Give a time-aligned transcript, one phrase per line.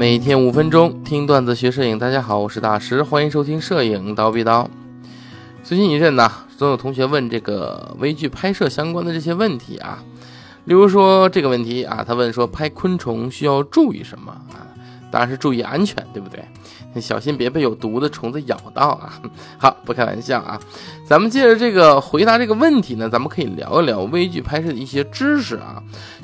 [0.00, 4.66] 每天五分钟听段子学摄影，大家好，我是大师，欢迎收听摄影叨逼叨。
[5.62, 10.02] 最近一阵呢，总有同学问这个微距拍摄相关的这些问题啊，
[10.64, 14.69] 例如说这个问题啊，他问说拍昆虫需要注意什么啊？
[15.10, 16.42] 当然是注意安全，对不对？
[17.00, 19.20] 小心别被有毒的虫子咬到啊！
[19.58, 20.60] 好，不开玩笑啊。
[21.06, 25.80] 咱们借着这个回答这个问题呢，咱们可以聊一聊微距拍摄的一些知识啊。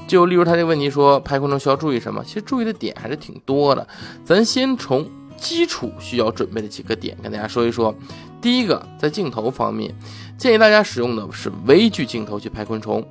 [0.08, 2.24] 就例如他这个问题说，拍昆虫需要注意什么？
[2.24, 3.86] 其实注意的点还是挺多的。
[4.24, 7.94] 咱先从基础需要准备的几个点跟大家说一说。
[8.40, 9.94] 第一个，在镜头方面，
[10.36, 13.04] 建议大家使用的是微距镜头去拍昆虫。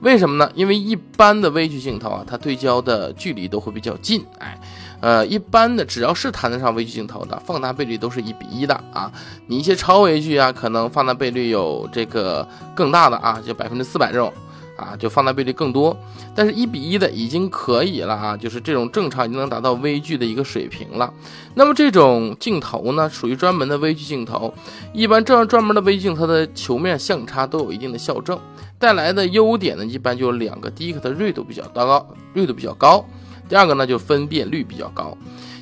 [0.00, 0.50] 为什么呢？
[0.54, 4.58] 因为一般的微距镜头啊，它对焦的距离都会比较近，哎。
[5.00, 9.10] 呃，一般的只要是谈得上微距镜头的，放大倍率都是一比一的啊。
[9.46, 14.32] 你一些超微距啊，可能放大倍率有这个更大的啊，就百分之四百这种
[14.76, 15.96] 啊，就放大倍率更多。
[16.34, 21.12] 但是，一比一的已经可以了啊，就是这种正常已经能达到微距的一个水平了。
[21.54, 24.52] 那么这种镜头呢，属于专门的微距镜头。
[24.92, 28.38] 一般这样专门的微距镜头的球面相差都有一定的校正，
[28.78, 33.04] 带来的优点呢，一般就有两个：第一个，它锐度比较高，锐度比较高。
[33.50, 35.14] 第二个呢，就分辨率比较高。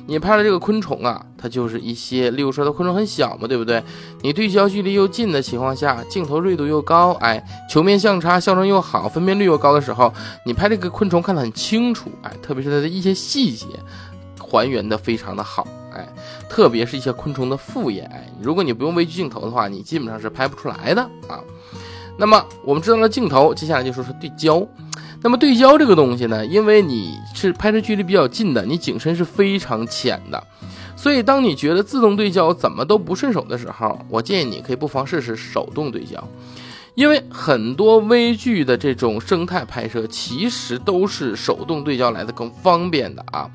[0.05, 3.83] 你拍的这个昆虫啊，它就是一些，例如说它昆虫很小嘛，对不对？
[4.21, 10.11] 你对焦距离又近的情况下，镜头锐度又高，哎，球面相差校正又好，分辨率又高的时候，
[10.45, 13.67] 你拍这个昆虫看得很清楚，哎，特别是它的一些细节
[14.39, 16.07] 还原的非常的好，哎，
[16.49, 21.39] 特别是一些昆虫的复眼，哎，如果你不用微距镜头的话，你基本上是拍不出来的啊。
[22.17, 24.67] 那么我们知道了镜头，接下来就说说对焦。
[25.21, 30.41] 那么对焦这个东西呢，因为你是拍摄距离比较近的，你景深是非常浅的，
[30.95, 36.23] 所以当你觉得自动对焦怎么都不顺手的时候，我建议你可以不妨试试手动对焦，
[36.95, 43.49] 因为很多微距的这种生态拍摄其实都是手动对焦来的更方便的啊，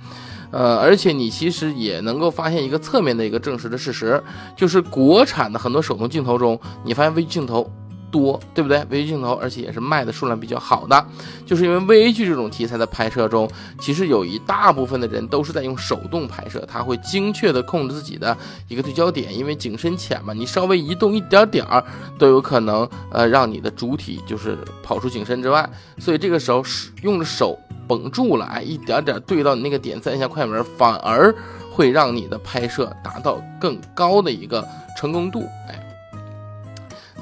[0.51, 4.23] 呃，而且你其实也能够发现一个侧面的一个证实的事实，
[4.55, 7.73] 就是国产的很多手动镜头中，你发现微距镜头。
[8.15, 8.79] 多对不对？
[8.91, 11.05] 微距镜头，而且也是卖的数量比较好的，
[11.45, 18.37] 就是因为微距这种题材的拍摄中，其实有一大部分的人都是在用手动拍摄，他会精确的控制自己的
[18.69, 21.85] 一个对焦点，因为景深浅嘛，你稍微移动一点点儿
[22.17, 27.59] 都有可能呃让你的主体就是跑出景深之外，所以这个时候是用着手
[27.89, 31.35] 绷住了，哎，一点点对到你那个点，再一下快门，反而
[31.69, 34.65] 会让你的拍摄达到更高的一个
[34.97, 35.94] 成功度，哎。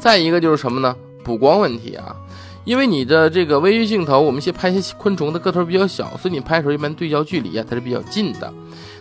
[0.03, 0.97] 再一个就是什么呢？
[1.23, 2.17] 补光问题啊，
[2.65, 8.53] 因为你的这个微距镜头，我们先拍些昆虫的个头比较小，所以你拍的时候一般对焦距离啊它是比较近的。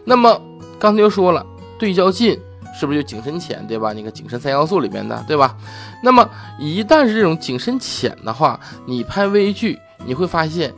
[0.05, 0.39] 那么
[0.77, 1.43] 刚才就说了，
[1.79, 2.39] 对焦近
[2.79, 3.93] 是不是就景深浅，对吧？
[3.93, 5.57] 那个景深三要素里面的，对吧？
[6.03, 6.29] 那么
[6.59, 10.71] 一旦是这种景深浅的话，你拍微距你会发现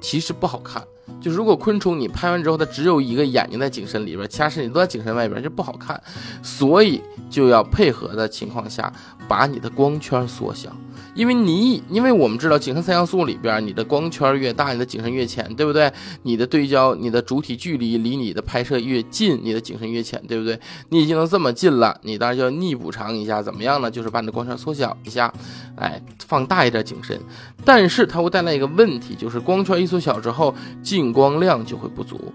[0.00, 0.82] 其实不好看。
[1.20, 6.00] 就如果昆虫你拍完之后，它只有一个眼睛在景深里边，其他身体都在景深外边，就不好看。
[6.42, 8.92] 所以就要配合的情况下，
[9.26, 10.70] 把你的光圈缩小。
[11.18, 15.92] 因为你，因为我们知道景深三要素里边，你的光圈越大，你的景深越浅，对不对？
[16.22, 20.56] 你的对焦，你的主体距离离你的拍摄越近，你的景深越浅，对不对？
[20.90, 23.90] 你已经能这么近了，你当然就要逆补偿一下，怎么样呢？
[23.90, 25.34] 就是把你的光圈缩小一下，
[25.74, 27.20] 哎，放大一点景深。
[27.64, 32.32] 但是它会带来一个问题，就是光圈一缩小之后，进光量就会不足。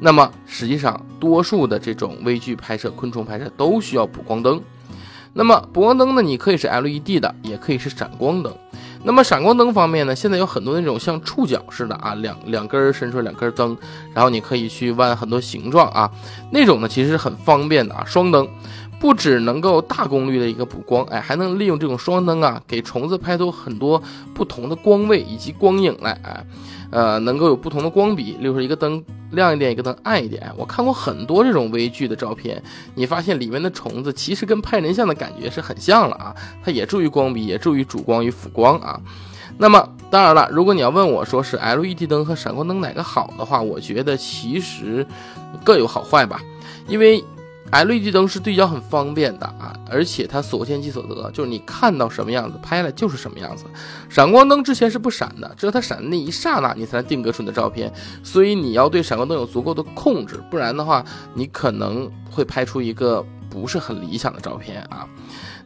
[0.00, 4.58] 那么实际上，多数的这种微距拍摄、昆虫拍摄都需要补光灯。
[5.34, 6.22] 那么补光灯呢？
[6.22, 8.52] 你可以是 LED 的，也可以是闪光灯。
[9.04, 10.14] 那么闪光灯方面呢？
[10.14, 13.76] 现在有很多那种像触角似的啊，两两根伸出两根灯，
[14.14, 16.10] 然后你可以去弯很多形状啊，
[16.50, 18.04] 那种呢其实是很方便的啊。
[18.06, 18.46] 双灯
[19.00, 24.00] 不只能够大功率的一个补光，哎，还能利用这种双灯啊，给虫子拍出很多
[24.34, 26.46] 不同的光位以及光影来，哎。
[26.90, 30.50] 呃，能够有不同的光比，例如说一个灯亮一点，一个灯暗一点。
[30.56, 32.62] 我看过很多这种微距的照片，
[32.94, 36.34] 你发现里面的虫子其实跟拍人像的感觉是很像了啊。
[36.64, 39.00] 它也注意光比，也注意主光与辅光啊。
[39.58, 45.06] 那么当然了，如果你要问我说是 LED 灯和闪光灯哪个好的话，我觉得其实
[45.64, 46.40] 各有好坏吧，
[46.86, 47.22] 因为。
[47.72, 53.64] LED 灯是对焦很方便的啊，而且它所见即所得，就是你看到什么样子，拍了就是什么样子。
[54.10, 57.90] 闪光灯之前是不闪的，只有它闪的那一刹那，你才能定格出你的照片。
[58.22, 61.02] 所以你要对闪光灯有足够的控制，不然的话，
[61.32, 65.08] 你可能会拍出一个不是很理想的照片啊。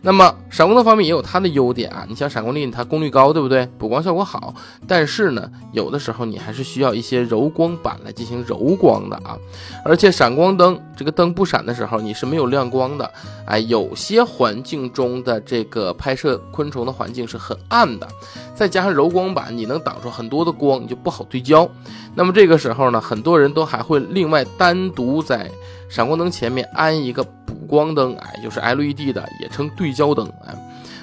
[0.03, 3.67] 那么闪光灯方面也有它的优点啊，你像闪光粒它功率高，对不对？
[3.79, 4.55] 补光效果好，
[4.87, 9.37] 但是呢，有的时候你还是需要一些柔光板来进行柔光的啊。
[9.85, 13.11] 而且闪光灯这个灯不闪的时候，你是没有亮光的，
[13.47, 18.07] 哎，有些环境中的这个拍摄昆虫的环境是很暗的，
[18.55, 21.69] 再加上柔光板，你能挡住很多的光，你就不好对焦。
[22.15, 25.51] 那么这个时候呢，很多人都还会另外单独在
[25.89, 30.55] 闪光灯前面安一个补光灯，哎，就是 LED 的，也称对焦灯，哎。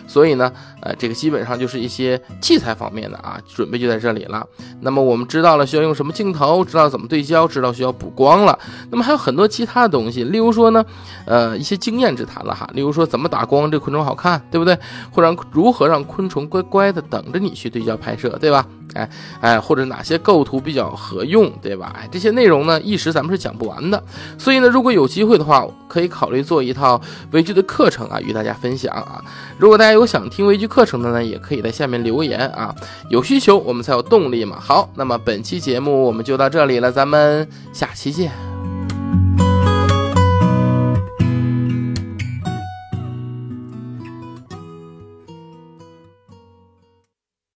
[0.06, 0.52] 所以呢，
[0.82, 4.46] 呃，这个基本上就是一些器材方面的啊，准备就在这里了。
[4.82, 8.60] 那么我们知道了需要用什么镜头，知道怎么对焦，知道需要补光了。
[8.92, 10.86] 那么还有很多其他的东西，例如说呢，
[11.26, 12.70] 呃，一些经验之谈了哈。
[12.74, 14.78] 例如说怎么打光，这昆虫好看，对不对？
[15.10, 18.68] 或者如何让昆虫乖乖的等着你去对焦拍摄，对吧？
[18.94, 19.10] 哎
[19.42, 21.96] 哎，或者哪些构图比较合用，对吧？
[21.98, 24.02] 哎，这些内容呢，一时咱们是讲不完的。
[24.38, 27.00] 所以呢，如果有机会的话，可以考虑做一套
[27.32, 29.24] 微距的课程啊，与大家分享啊。
[29.58, 32.74] 如果大家有想听微距课程的呢，也可以在下面留言啊。
[33.10, 34.58] 有需求，我们才有动力嘛。
[34.60, 38.53] 好，那么本期节目我们就到这里了，咱们下期见。